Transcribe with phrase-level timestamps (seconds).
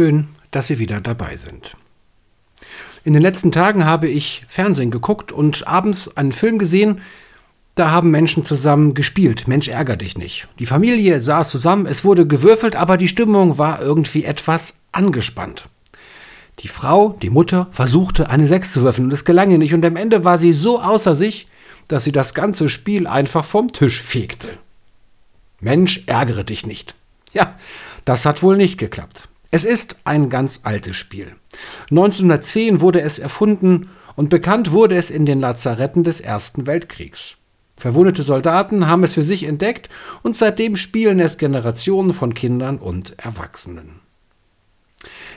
[0.00, 1.76] Schön, dass Sie wieder dabei sind.
[3.04, 7.02] In den letzten Tagen habe ich Fernsehen geguckt und abends einen Film gesehen,
[7.74, 9.46] da haben Menschen zusammen gespielt.
[9.46, 10.48] Mensch, ärger dich nicht.
[10.58, 15.68] Die Familie saß zusammen, es wurde gewürfelt, aber die Stimmung war irgendwie etwas angespannt.
[16.60, 19.84] Die Frau, die Mutter, versuchte eine Sechs zu würfeln und es gelang ihr nicht und
[19.84, 21.46] am Ende war sie so außer sich,
[21.88, 24.48] dass sie das ganze Spiel einfach vom Tisch fegte.
[25.60, 26.94] Mensch, ärgere dich nicht.
[27.34, 27.58] Ja,
[28.06, 29.28] das hat wohl nicht geklappt.
[29.52, 31.34] Es ist ein ganz altes Spiel.
[31.90, 37.36] 1910 wurde es erfunden und bekannt wurde es in den Lazaretten des Ersten Weltkriegs.
[37.76, 39.88] Verwundete Soldaten haben es für sich entdeckt
[40.22, 44.00] und seitdem spielen es Generationen von Kindern und Erwachsenen.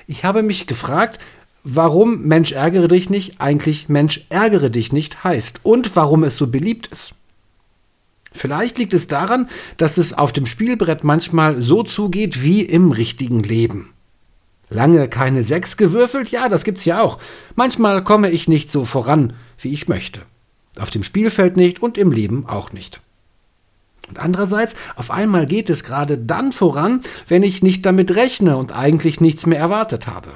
[0.06, 1.20] Ich habe mich gefragt,
[1.64, 6.48] warum Mensch ärgere dich nicht eigentlich Mensch ärgere dich nicht heißt und warum es so
[6.48, 7.16] beliebt ist.
[8.34, 9.48] Vielleicht liegt es daran,
[9.78, 13.93] dass es auf dem Spielbrett manchmal so zugeht wie im richtigen Leben.
[14.70, 16.30] Lange keine Sechs gewürfelt?
[16.30, 17.20] Ja, das gibt's ja auch.
[17.56, 20.22] Manchmal komme ich nicht so voran, wie ich möchte.
[20.80, 23.02] Auf dem Spielfeld nicht und im Leben auch nicht.
[24.10, 28.72] Und andererseits, auf einmal geht es gerade dann voran, wenn ich nicht damit rechne und
[28.72, 30.30] eigentlich nichts mehr erwartet habe.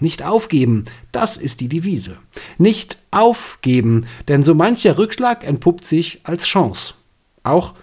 [0.00, 2.18] Nicht aufgeben, das ist die Devise.
[2.56, 6.94] Nicht aufgeben, denn so mancher Rückschlag entpuppt sich als Chance.
[7.42, 7.74] Auch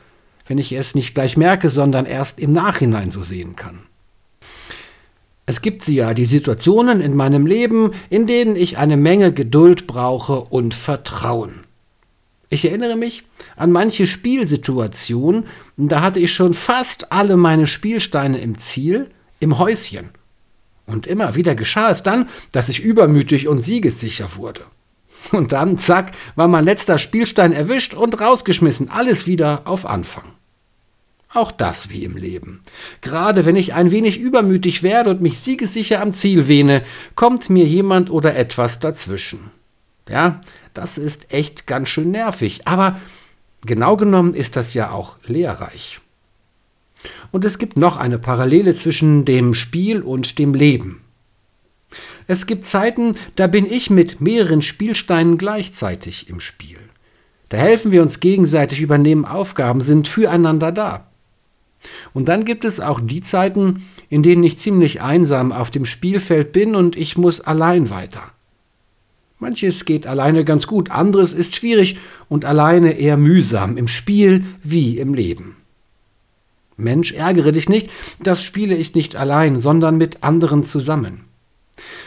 [0.48, 3.84] wenn ich es nicht gleich merke, sondern erst im Nachhinein so sehen kann.
[5.46, 9.86] Es gibt sie ja, die Situationen in meinem Leben, in denen ich eine Menge Geduld
[9.86, 11.66] brauche und Vertrauen.
[12.50, 13.24] Ich erinnere mich
[13.56, 15.46] an manche Spielsituationen,
[15.78, 20.10] da hatte ich schon fast alle meine Spielsteine im Ziel, im Häuschen.
[20.88, 24.62] Und immer wieder geschah es dann, dass ich übermütig und siegessicher wurde.
[25.32, 30.26] Und dann, zack, war mein letzter Spielstein erwischt und rausgeschmissen, alles wieder auf Anfang.
[31.36, 32.62] Auch das wie im Leben.
[33.02, 36.82] Gerade wenn ich ein wenig übermütig werde und mich siegessicher am Ziel wähne,
[37.16, 39.52] kommt mir jemand oder etwas dazwischen.
[40.08, 40.40] Ja,
[40.74, 43.02] das ist echt ganz schön nervig, aber
[43.66, 46.00] genau genommen ist das ja auch lehrreich.
[47.34, 51.02] Und es gibt noch eine Parallele zwischen dem Spiel und dem Leben.
[52.28, 56.80] Es gibt Zeiten, da bin ich mit mehreren Spielsteinen gleichzeitig im Spiel.
[57.50, 61.08] Da helfen wir uns gegenseitig, übernehmen Aufgaben, sind füreinander da.
[62.14, 66.52] Und dann gibt es auch die Zeiten, in denen ich ziemlich einsam auf dem Spielfeld
[66.52, 68.24] bin und ich muss allein weiter.
[69.40, 71.98] Manches geht alleine ganz gut, anderes ist schwierig
[72.30, 75.58] und alleine eher mühsam, im Spiel wie im Leben.
[76.78, 77.90] Mensch, ärgere dich nicht,
[78.22, 81.22] das spiele ich nicht allein, sondern mit anderen zusammen.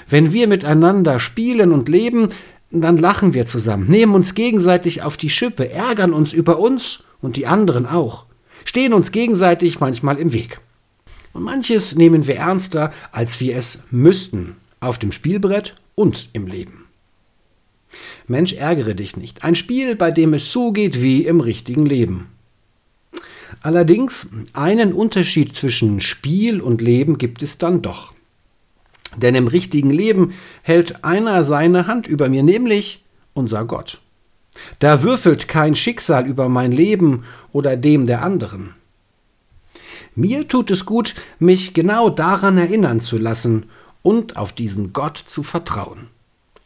[0.09, 2.31] Wenn wir miteinander spielen und leben,
[2.71, 7.37] dann lachen wir zusammen, nehmen uns gegenseitig auf die Schippe, ärgern uns über uns und
[7.37, 8.28] die anderen auch
[8.69, 10.61] stehen uns gegenseitig manchmal im Weg.
[11.33, 16.85] Und manches nehmen wir ernster, als wir es müssten, auf dem Spielbrett und im Leben.
[18.27, 19.43] Mensch, ärgere dich nicht.
[19.43, 22.27] Ein Spiel, bei dem es zugeht wie im richtigen Leben.
[23.63, 28.13] Allerdings, einen Unterschied zwischen Spiel und Leben gibt es dann doch.
[29.17, 33.03] Denn im richtigen Leben hält einer seine Hand über mir, nämlich
[33.33, 33.99] unser Gott.
[34.79, 38.75] Da würfelt kein Schicksal über mein Leben oder dem der anderen.
[40.15, 43.67] Mir tut es gut, mich genau daran erinnern zu lassen
[44.03, 46.09] und auf diesen Gott zu vertrauen.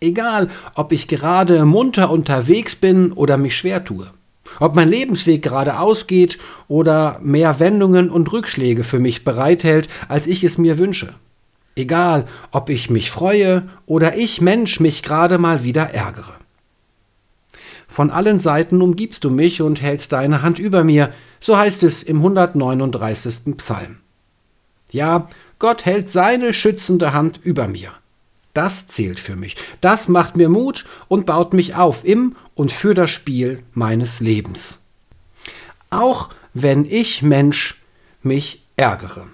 [0.01, 4.11] Egal, ob ich gerade munter unterwegs bin oder mich schwer tue.
[4.59, 6.39] Ob mein Lebensweg geradeaus geht
[6.69, 11.15] oder mehr Wendungen und Rückschläge für mich bereithält, als ich es mir wünsche.
[11.75, 16.35] Egal, ob ich mich freue oder ich Mensch mich gerade mal wieder ärgere.
[17.93, 22.03] Von allen Seiten umgibst du mich und hältst deine Hand über mir, so heißt es
[22.03, 23.55] im 139.
[23.59, 23.99] Psalm.
[24.91, 27.93] Ja, Gott hält seine schützende Hand über mir.
[28.55, 29.57] Das zählt für mich.
[29.83, 34.81] Das macht mir Mut und baut mich auf im und für das Spiel meines Lebens.
[35.91, 37.83] Auch wenn ich Mensch
[38.23, 39.27] mich ärgere.